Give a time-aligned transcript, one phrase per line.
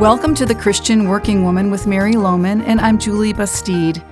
[0.00, 4.02] Welcome to the Christian Working Woman with Mary Lowman, and I'm Julie Bastide.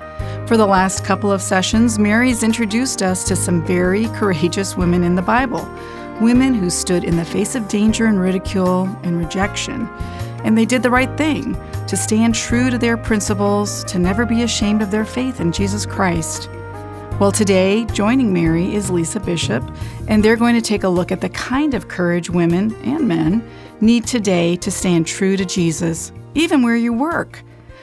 [0.46, 5.14] For the last couple of sessions, Mary's introduced us to some very courageous women in
[5.14, 5.66] the Bible,
[6.20, 9.88] women who stood in the face of danger and ridicule and rejection.
[10.44, 11.56] And they did the right thing
[11.86, 15.86] to stand true to their principles, to never be ashamed of their faith in Jesus
[15.86, 16.50] Christ.
[17.18, 19.68] Well, today, joining Mary is Lisa Bishop,
[20.06, 23.42] and they're going to take a look at the kind of courage women and men
[23.80, 27.42] need today to stand true to Jesus, even where you work.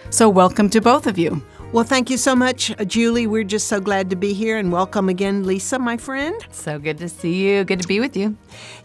[0.10, 1.44] So, welcome to both of you.
[1.74, 3.28] Well, thank you so much, uh, Julie.
[3.28, 6.34] We're just so glad to be here, and welcome again, Lisa, my friend.
[6.52, 7.66] So good to see you.
[7.66, 8.38] Good to be with you.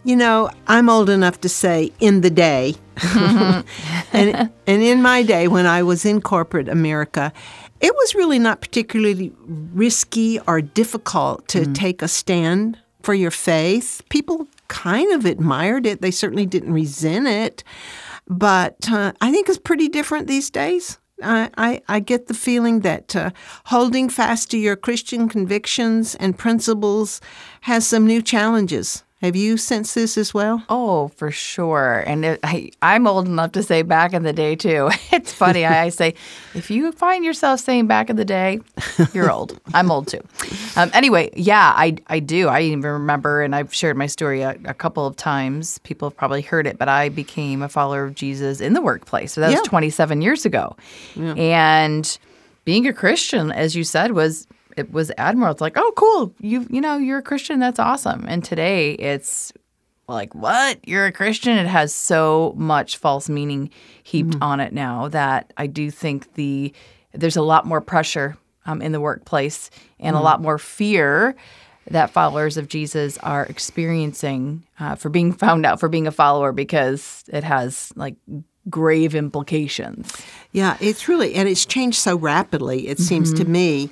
[0.03, 2.75] You know, I'm old enough to say in the day,
[3.15, 3.63] and,
[4.11, 7.31] and in my day when I was in corporate America,
[7.81, 11.75] it was really not particularly risky or difficult to mm.
[11.75, 14.01] take a stand for your faith.
[14.09, 17.63] People kind of admired it, they certainly didn't resent it.
[18.27, 20.99] But uh, I think it's pretty different these days.
[21.23, 23.31] I, I, I get the feeling that uh,
[23.65, 27.21] holding fast to your Christian convictions and principles
[27.61, 29.03] has some new challenges.
[29.21, 30.63] Have you sensed this as well?
[30.67, 32.03] Oh, for sure.
[32.07, 34.89] And it, I, I'm old enough to say back in the day, too.
[35.13, 35.65] It's funny.
[35.65, 36.15] I, I say,
[36.55, 38.59] if you find yourself saying back in the day,
[39.13, 39.59] you're old.
[39.73, 40.21] I'm old, too.
[40.75, 42.47] Um, anyway, yeah, I, I do.
[42.47, 45.77] I even remember, and I've shared my story a, a, couple of times.
[45.79, 49.33] People have probably heard it, but I became a follower of Jesus in the workplace.
[49.33, 49.59] So that yeah.
[49.59, 50.75] was 27 years ago.
[51.15, 51.33] Yeah.
[51.33, 52.17] And
[52.65, 55.51] being a Christian, as you said, was it was admirable.
[55.51, 56.33] It's like, oh, cool.
[56.39, 57.59] You you know you're a Christian.
[57.59, 58.25] That's awesome.
[58.27, 59.53] And today it's
[60.07, 60.79] like, what?
[60.87, 61.57] You're a Christian?
[61.57, 63.69] It has so much false meaning
[64.03, 64.43] heaped mm-hmm.
[64.43, 66.73] on it now that I do think the
[67.13, 70.21] there's a lot more pressure um, in the workplace and mm-hmm.
[70.21, 71.35] a lot more fear
[71.89, 76.51] that followers of Jesus are experiencing uh, for being found out for being a follower
[76.51, 78.15] because it has like
[78.69, 80.13] grave implications.
[80.51, 82.87] Yeah, it's really and it's changed so rapidly.
[82.87, 83.03] It mm-hmm.
[83.03, 83.51] seems to mm-hmm.
[83.51, 83.89] me.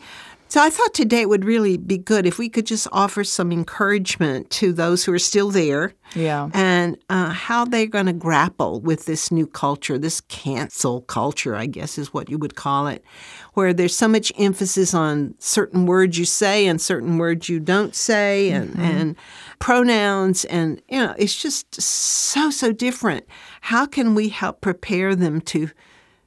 [0.49, 3.51] So I thought today it would really be good if we could just offer some
[3.51, 5.93] encouragement to those who are still there.
[6.15, 6.49] Yeah.
[6.55, 11.67] And uh, how they're going to grapple with this new culture, this cancel culture, I
[11.67, 13.05] guess is what you would call it,
[13.53, 17.93] where there's so much emphasis on certain words you say and certain words you don't
[17.93, 18.81] say and, mm-hmm.
[18.81, 19.15] and
[19.59, 20.45] pronouns.
[20.45, 23.27] And, you know, it's just so, so different.
[23.61, 25.69] How can we help prepare them to,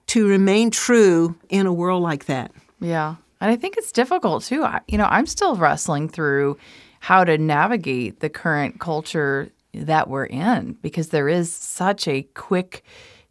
[0.07, 2.53] to remain true in a world like that?
[2.79, 3.17] Yeah.
[3.43, 4.63] And I think it's difficult too.
[4.63, 6.57] I, you know, I'm still wrestling through
[7.01, 12.85] how to navigate the current culture that we're in because there is such a quick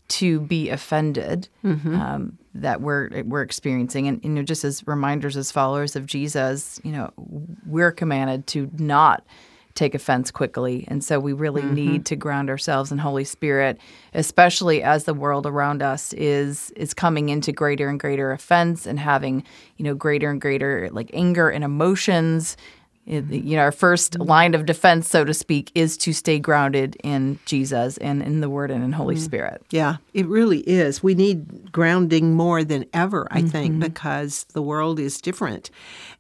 [0.10, 1.96] to be offended mm-hmm.
[1.96, 6.82] um, that we're we're experiencing, and you know, just as reminders as followers of Jesus,
[6.84, 7.14] you know,
[7.66, 9.26] we're commanded to not
[9.76, 10.86] take offense quickly.
[10.88, 11.74] And so we really mm-hmm.
[11.74, 13.78] need to ground ourselves in Holy Spirit,
[14.14, 19.00] especially as the world around us is is coming into greater and greater offense and
[19.00, 19.44] having,
[19.78, 22.58] you know, greater and greater like anger and emotions
[23.06, 27.40] you know, our first line of defense, so to speak, is to stay grounded in
[27.46, 29.20] Jesus and in the Word and in Holy mm.
[29.20, 29.64] Spirit.
[29.72, 31.02] Yeah, it really is.
[31.02, 33.48] We need grounding more than ever, I mm-hmm.
[33.48, 35.72] think, because the world is different.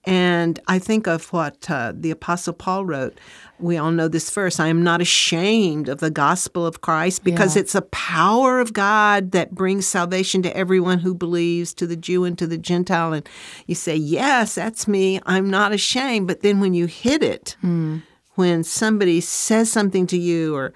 [0.06, 3.20] And I think of what uh, the Apostle Paul wrote
[3.62, 7.56] we all know this verse I am not ashamed of the gospel of Christ because
[7.56, 7.62] yeah.
[7.62, 12.24] it's a power of God that brings salvation to everyone who believes, to the Jew
[12.24, 13.14] and to the Gentile.
[13.14, 13.28] And
[13.68, 15.20] you say, Yes, that's me.
[15.26, 16.28] I'm not ashamed.
[16.28, 18.02] But then when you hit it, mm.
[18.36, 20.74] when somebody says something to you or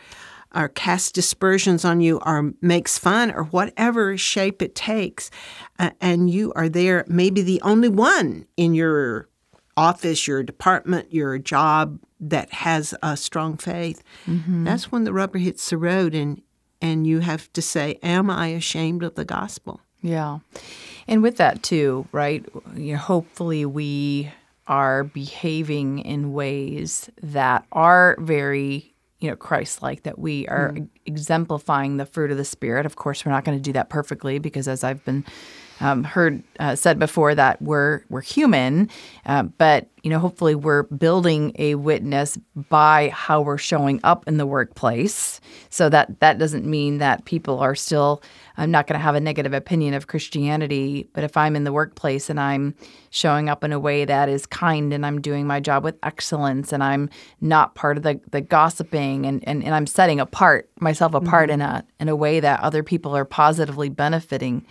[0.53, 5.29] or casts dispersions on you or makes fun or whatever shape it takes,
[5.79, 9.27] uh, and you are there, maybe the only one in your
[9.75, 14.63] office, your department, your job that has a strong faith, mm-hmm.
[14.63, 16.41] that's when the rubber hits the road and
[16.81, 19.81] and you have to say, Am I ashamed of the gospel?
[20.01, 20.39] Yeah.
[21.07, 22.45] And with that too, right?
[22.75, 24.31] You know, hopefully we
[24.67, 30.87] are behaving in ways that are very you know christ-like that we are mm.
[31.05, 34.39] exemplifying the fruit of the spirit of course we're not going to do that perfectly
[34.39, 35.23] because as i've been
[35.79, 38.89] um, heard uh, said before that we're we're human,
[39.25, 42.37] uh, but you know hopefully we're building a witness
[42.69, 45.41] by how we're showing up in the workplace.
[45.69, 48.21] So that that doesn't mean that people are still.
[48.57, 51.73] I'm not going to have a negative opinion of Christianity, but if I'm in the
[51.73, 52.73] workplace and I'm
[53.09, 56.71] showing up in a way that is kind and I'm doing my job with excellence
[56.71, 57.09] and I'm
[57.41, 61.61] not part of the, the gossiping and, and, and I'm setting apart myself apart mm-hmm.
[61.61, 64.65] in a in a way that other people are positively benefiting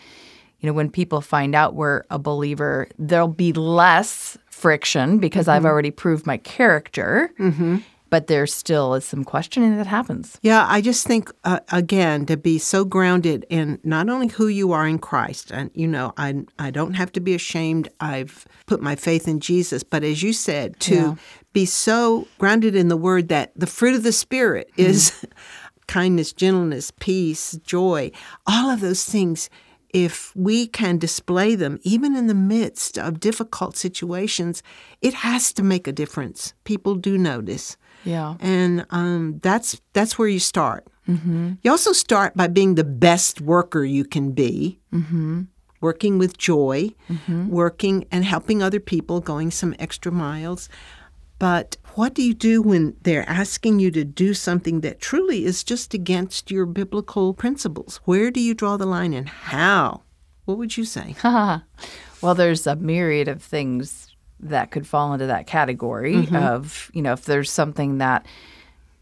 [0.61, 5.57] you know, when people find out we're a believer, there'll be less friction because mm-hmm.
[5.57, 7.31] I've already proved my character.
[7.39, 7.79] Mm-hmm.
[8.11, 10.39] but there still is some questioning that happens.
[10.41, 14.71] Yeah, I just think uh, again to be so grounded in not only who you
[14.71, 17.89] are in Christ, and you know, I I don't have to be ashamed.
[17.99, 21.15] I've put my faith in Jesus, but as you said, to Yeah.
[21.53, 25.27] be so grounded in the Word that the fruit of the Spirit is
[25.89, 28.13] kindness, gentleness, peace, joy,
[28.47, 29.51] all of those things.
[29.95, 34.63] If we can display them, even in the midst of difficult situations,
[35.01, 36.53] it has to make a difference.
[36.65, 38.35] People do notice Yeah.
[38.41, 40.83] and um, that's that's where you start.
[41.09, 41.53] Mm-hmm.
[41.63, 45.43] You also start by being the best worker you can be, mm-hmm.
[45.81, 46.91] working with joy,
[47.49, 50.69] working and helping other people, going some extra miles.
[51.39, 55.65] But what do you do when they're asking you to do something that truly is
[55.65, 58.01] just against your biblical principles?
[58.05, 60.03] Where do you draw the line and how?
[60.45, 61.15] What would you say?
[62.25, 66.35] Well, there's a myriad of things that could fall into that category mm-hmm.
[66.35, 68.25] of, you know, if there's something that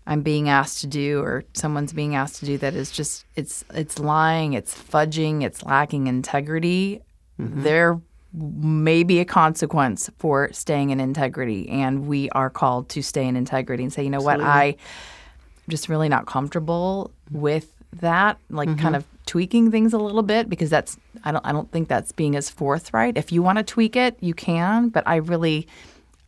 [0.08, 3.64] I'm being asked to do or someone's being asked to do that is just it's
[3.72, 7.02] it's lying, it's fudging, it's lacking integrity,
[7.40, 7.62] mm-hmm.
[7.62, 8.00] there
[8.34, 13.36] may be a consequence for staying in integrity and we are called to stay in
[13.36, 18.68] integrity and say, you know what, I I'm just really not comfortable with that, like
[18.68, 18.80] mm-hmm.
[18.80, 22.12] kind of tweaking things a little bit because that's I don't I don't think that's
[22.12, 23.16] being as forthright.
[23.16, 25.68] If you want to tweak it, you can, but I really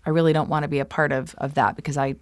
[0.07, 2.17] I really don't want to be a part of of that because I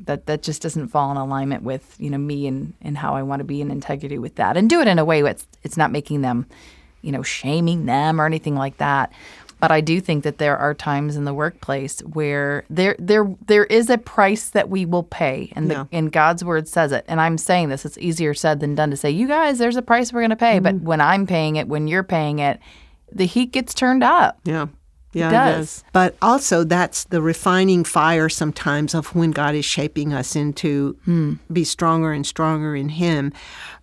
[0.00, 3.22] that that just doesn't fall in alignment with you know me and and how I
[3.22, 5.76] want to be in integrity with that and do it in a way that's it's
[5.76, 6.46] not making them
[7.02, 9.12] you know shaming them or anything like that.
[9.60, 13.64] But I do think that there are times in the workplace where there there there
[13.64, 15.84] is a price that we will pay and the, Yeah.
[15.92, 17.04] and God's word says it.
[17.06, 19.82] And I'm saying this it's easier said than done to say you guys there's a
[19.82, 20.58] price we're going to pay.
[20.58, 20.86] But mm-hmm.
[20.86, 22.58] when I'm paying it when you're paying it
[23.12, 24.40] the heat gets turned up.
[24.44, 24.66] Yeah.
[25.12, 25.84] Yeah, it does.
[25.92, 30.96] But also, that's the refining fire sometimes of when God is shaping us into
[31.52, 33.32] be stronger and stronger in Him.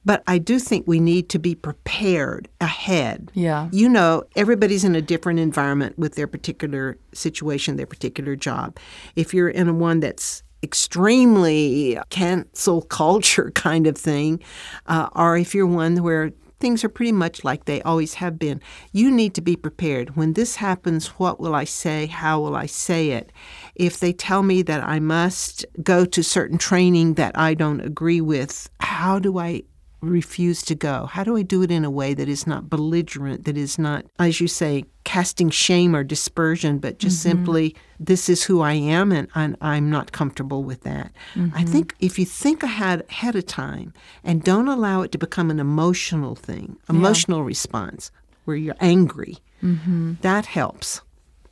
[0.05, 3.31] But I do think we need to be prepared ahead.
[3.33, 3.69] Yeah.
[3.71, 8.77] You know, everybody's in a different environment with their particular situation, their particular job.
[9.15, 14.41] If you're in a one that's extremely cancel culture kind of thing,
[14.87, 18.61] uh, or if you're one where things are pretty much like they always have been.
[18.91, 20.15] You need to be prepared.
[20.15, 22.05] When this happens, what will I say?
[22.07, 23.31] How will I say it?
[23.75, 28.21] If they tell me that I must go to certain training that I don't agree
[28.21, 29.63] with, how do I
[30.01, 31.05] refuse to go?
[31.07, 34.05] How do I do it in a way that is not belligerent, that is not,
[34.17, 37.37] as you say, casting shame or dispersion, but just mm-hmm.
[37.37, 41.11] simply, this is who I am and, and I'm not comfortable with that?
[41.35, 41.65] I mm-hmm.
[41.65, 43.93] think if you think ahead, ahead of time
[44.23, 48.11] and don't allow it to become an emotional thing, emotional response
[48.45, 50.13] where you're angry, mm-hmm.
[50.21, 51.01] that helps.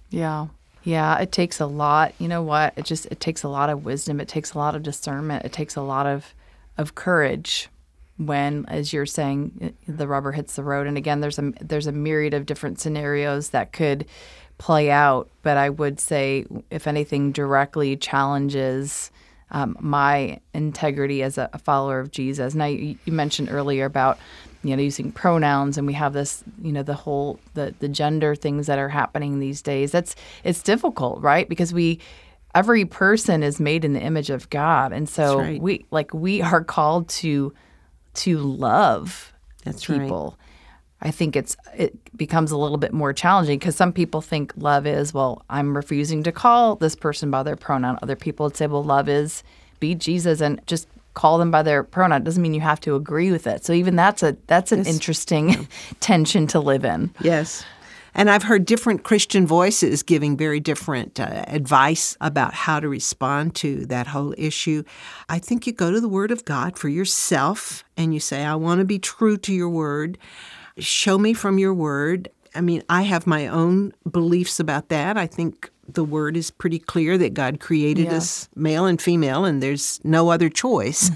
[0.09, 0.47] Yeah.
[0.83, 2.13] Yeah, it takes a lot.
[2.17, 2.73] You know what?
[2.77, 4.21] It just it takes a lot of wisdom.
[4.21, 5.43] It takes a lot of discernment.
[5.43, 6.33] It takes a lot of
[6.77, 7.67] of courage
[8.17, 10.87] when as you're saying the rubber hits the road.
[10.87, 14.05] And again, there's a there's a myriad of different scenarios that could
[14.57, 19.11] play out, but I would say if anything directly challenges
[19.51, 22.53] um, my integrity as a, a follower of Jesus.
[22.53, 24.19] Now you, you mentioned earlier about
[24.63, 28.35] you know using pronouns and we have this you know the whole the the gender
[28.35, 31.99] things that are happening these days that's it's difficult right because we
[32.55, 35.61] every person is made in the image of god and so right.
[35.61, 37.53] we like we are called to
[38.17, 39.33] to love
[39.63, 40.01] That's right.
[40.01, 40.37] people
[41.01, 44.85] i think it's it becomes a little bit more challenging because some people think love
[44.85, 48.67] is well i'm refusing to call this person by their pronoun other people would say
[48.67, 49.43] well love is
[49.79, 50.87] be jesus and just
[51.17, 52.21] call them by their pronoun.
[52.21, 53.65] It doesn't mean you have to agree with it.
[53.65, 55.67] So even that's a that's an interesting
[55.99, 57.11] tension to live in.
[57.21, 57.65] Yes.
[58.17, 63.53] And I've heard different Christian voices giving very different uh, advice about how to respond
[63.55, 64.83] to that whole issue.
[65.29, 68.55] I think you go to the Word of God for yourself and you say, I
[68.55, 70.17] want to be true to your Word.
[70.79, 72.29] Show me from your Word.
[72.55, 75.15] I mean, I have my own beliefs about that.
[75.15, 79.61] I think the Word is pretty clear that God created us male and female, and
[79.61, 81.11] there's no other choice.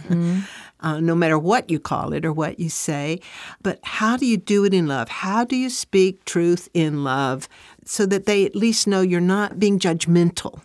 [0.82, 3.20] Uh, no matter what you call it or what you say.
[3.62, 5.10] But how do you do it in love?
[5.10, 7.48] How do you speak truth in love
[7.86, 10.62] so that they at least know you're not being judgmental?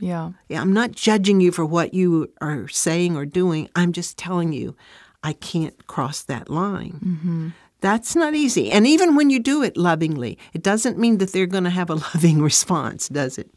[0.00, 0.32] Yeah.
[0.48, 3.68] Yeah, I'm not judging you for what you are saying or doing.
[3.74, 4.76] I'm just telling you,
[5.22, 7.52] I can't cross that line.
[7.80, 8.70] That's not easy.
[8.70, 11.90] And even when you do it lovingly, it doesn't mean that they're going to have
[11.90, 13.50] a loving response, does it?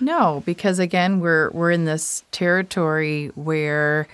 [0.00, 4.08] No, because again, we're we're in this territory where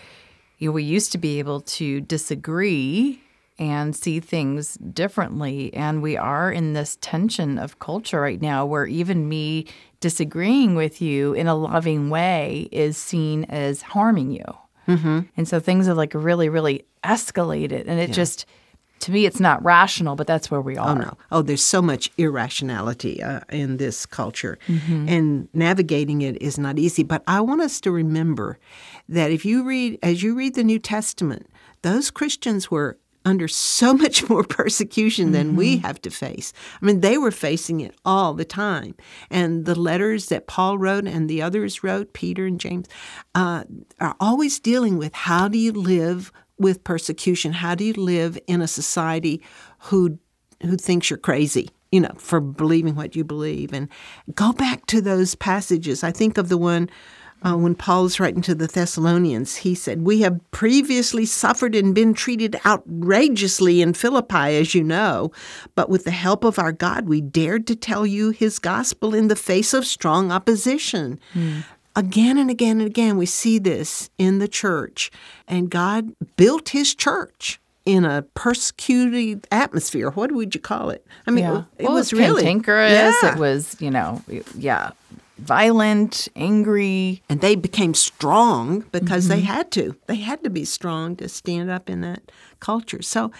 [0.63, 3.21] you know, we used to be able to disagree
[3.59, 8.87] and see things differently, and we are in this tension of culture right now, where
[8.87, 9.67] even me
[9.99, 14.45] disagreeing with you in a loving way is seen as harming you.
[14.87, 15.21] Mm-hmm.
[15.37, 17.89] And so things have like really, really escalated.
[17.89, 18.15] And it yeah.
[18.15, 18.47] just,
[19.03, 20.91] to me, it's not rational, but that's where we are.
[20.91, 21.19] Oh, no.
[21.31, 24.59] Oh, there's so much irrationality uh, in this culture.
[24.69, 25.09] Mm-hmm.
[25.09, 27.03] And navigating it is not easy.
[27.03, 28.59] But I want us to remember
[29.09, 31.49] that if you read, as you read the New Testament,
[31.83, 35.57] those Christians were under so much more persecution than mm-hmm.
[35.57, 36.53] we have to face.
[36.81, 38.95] I mean, they were facing it all the time.
[39.31, 42.87] And the letters that Paul wrote and the others wrote, Peter and James,
[43.35, 43.65] uh,
[44.01, 47.53] are always dealing with how do you live with persecution?
[47.53, 49.43] How do you live in a society
[49.79, 50.19] who
[50.63, 51.69] who thinks you're crazy?
[51.91, 53.89] You know, for believing what you believe, and
[54.35, 56.03] go back to those passages.
[56.03, 56.89] I think of the one
[57.45, 61.95] uh, when Paul was writing to the Thessalonians, he said, We have previously suffered and
[61.95, 65.33] been treated outrageously in Philippi, as you know,
[65.75, 69.29] but with the help of our God, we dared to tell you his gospel in
[69.29, 71.19] the face of strong opposition.
[71.35, 71.65] Mm.
[71.95, 75.11] Again and again and again, we see this in the church,
[75.47, 80.11] and God built his church in a persecuted atmosphere.
[80.11, 81.05] What would you call it?
[81.27, 81.65] I mean, yeah.
[81.79, 83.17] it, well, was, it was really cantankerous.
[83.23, 83.33] Yeah.
[83.33, 84.23] It was, you know,
[84.57, 84.93] yeah,
[85.39, 87.23] violent, angry.
[87.29, 89.41] And they became strong because mm-hmm.
[89.41, 89.97] they had to.
[90.07, 93.03] They had to be strong to stand up in that culture.
[93.03, 93.33] So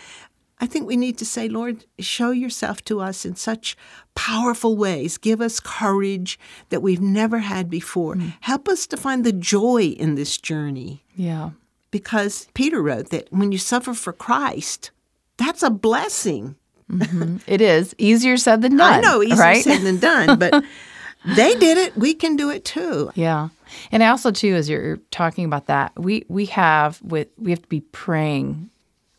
[0.63, 3.77] I think we need to say, Lord, show yourself to us in such
[4.15, 5.19] powerful ways.
[5.19, 6.39] Give us courage
[6.69, 8.15] that we've never had before.
[8.15, 8.29] Mm-hmm.
[8.43, 11.03] Help us to find the joy in this journey.
[11.17, 11.51] Yeah.
[11.91, 14.93] Because Peter wrote that when you suffer for Christ,
[15.37, 16.55] that's a blessing.
[16.89, 17.39] Mm-hmm.
[17.49, 18.93] It is easier said than done.
[18.93, 19.65] I know, easier right?
[19.65, 20.63] said than done, but
[21.37, 21.97] they did it.
[21.97, 23.11] We can do it too.
[23.17, 23.49] Yeah.
[23.91, 27.69] And also too, as you're talking about that, we we have with we have to
[27.69, 28.71] be praying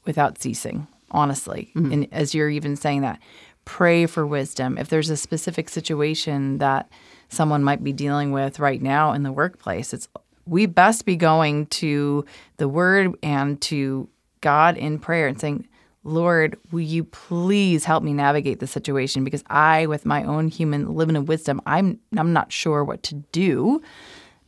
[0.05, 1.71] without ceasing, honestly.
[1.75, 1.91] Mm-hmm.
[1.91, 3.19] And as you're even saying that,
[3.65, 4.77] pray for wisdom.
[4.77, 6.89] If there's a specific situation that
[7.29, 10.07] someone might be dealing with right now in the workplace, it's
[10.45, 12.25] we best be going to
[12.57, 14.09] the word and to
[14.41, 15.67] God in prayer and saying,
[16.03, 20.95] Lord, will you please help me navigate the situation because I, with my own human
[20.95, 23.81] limited wisdom, I'm I'm not sure what to do,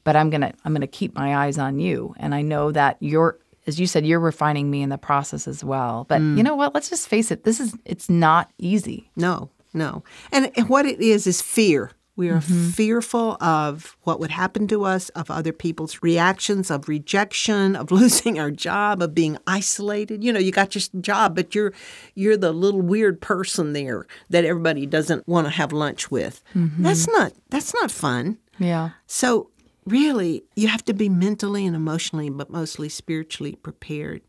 [0.04, 3.40] but I'm gonna I'm gonna keep my eyes on you, and I know that you're,
[3.68, 6.06] as you said, you're refining me in the process as well.
[6.08, 6.38] But mm.
[6.38, 6.74] you know what?
[6.74, 7.44] Let's just face it.
[7.44, 9.10] This is it's not easy.
[9.16, 11.92] No, no, and what it is is fear.
[12.18, 12.70] We are mm-hmm.
[12.70, 18.40] fearful of what would happen to us, of other people's reactions, of rejection, of losing
[18.40, 20.24] our job, of being isolated.
[20.24, 21.74] You know, you got your job, but you're
[22.14, 26.42] you're the little weird person there that everybody doesn't want to have lunch with.
[26.56, 26.84] Mm-hmm.
[26.84, 28.38] That's not that's not fun.
[28.60, 28.92] Yeah.
[29.08, 29.50] So
[29.86, 34.22] really, you have to be mentally and emotionally, but mostly spiritually prepared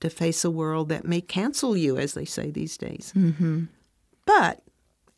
[0.00, 3.12] to face a world that may cancel you, as they say these days.
[3.16, 3.64] Mm-hmm.
[4.24, 4.62] But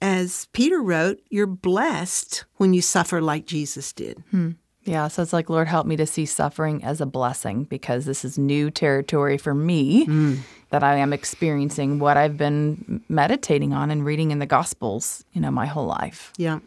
[0.00, 4.22] as Peter wrote, you're blessed when you suffer like Jesus did.
[4.30, 4.50] Hmm.
[4.84, 8.24] Yeah, so it's like, Lord, help me to see suffering as a blessing because this
[8.24, 10.38] is new territory for me mm.
[10.70, 15.40] that I am experiencing what I've been meditating on and reading in the Gospels, you
[15.40, 16.32] know, my whole life.
[16.36, 16.58] Yeah.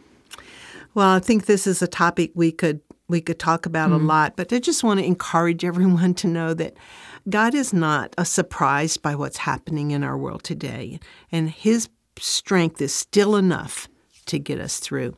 [0.94, 3.96] Well, I think this is a topic we could we could talk about mm.
[3.96, 6.76] a lot, but I just want to encourage everyone to know that
[7.30, 11.00] God is not surprised by what's happening in our world today,
[11.32, 13.88] and His strength is still enough
[14.28, 15.18] to get us through.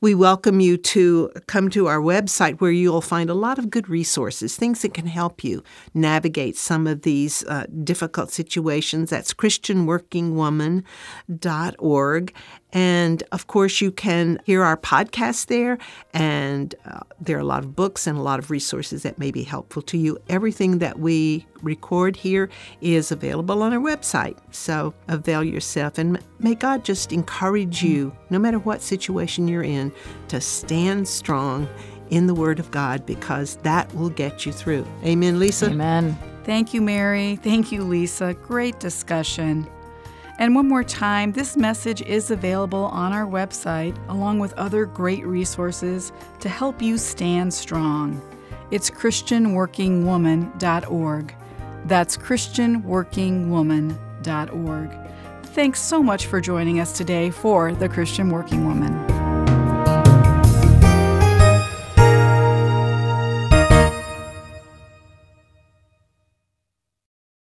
[0.00, 3.88] We welcome you to come to our website where you'll find a lot of good
[3.88, 9.10] resources, things that can help you navigate some of these uh, difficult situations.
[9.10, 12.34] That's ChristianWorkingWoman.org.
[12.72, 15.78] And of course, you can hear our podcast there,
[16.12, 19.30] and uh, there are a lot of books and a lot of resources that may
[19.30, 20.18] be helpful to you.
[20.28, 24.36] Everything that we record here is available on our website.
[24.50, 29.90] So avail yourself, and may God just encourage you, no matter what situation you're in,
[30.28, 31.66] to stand strong
[32.10, 34.86] in the Word of God because that will get you through.
[35.04, 35.70] Amen, Lisa?
[35.70, 36.18] Amen.
[36.44, 37.36] Thank you, Mary.
[37.36, 38.34] Thank you, Lisa.
[38.34, 39.68] Great discussion.
[40.38, 45.26] And one more time, this message is available on our website along with other great
[45.26, 48.22] resources to help you stand strong.
[48.70, 51.34] It's ChristianWorkingWoman.org.
[51.86, 54.90] That's ChristianWorkingWoman.org.
[55.42, 59.17] Thanks so much for joining us today for The Christian Working Woman.